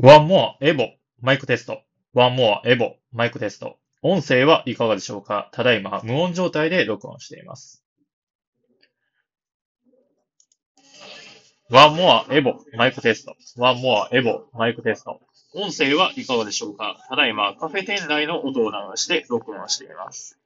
[0.00, 0.90] 1MORE EVO
[1.20, 1.82] マイクテスト。
[2.14, 3.78] 1MORE EVO マイクテスト。
[4.00, 5.50] 音声はいかがでしょうか？
[5.52, 7.82] ただいま無音状態で録音しています。
[11.68, 13.34] ワンモアエボマイクテスト。
[13.56, 15.18] ワンモアエボマイクテスト。
[15.56, 17.04] 音声はいかがでしょうか？
[17.08, 20.37] ただいまカフェ店内の音を流して録音しています。